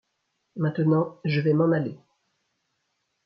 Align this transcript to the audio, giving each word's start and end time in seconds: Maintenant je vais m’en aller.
Maintenant 0.55 1.19
je 1.25 1.39
vais 1.41 1.53
m’en 1.53 1.71
aller. 1.71 1.95